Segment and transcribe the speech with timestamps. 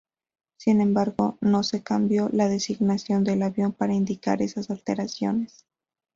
[0.57, 5.67] Sin embargo no se cambió la designación del avión para indicar esas alteraciones.